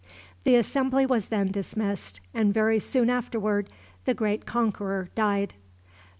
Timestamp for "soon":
2.79-3.07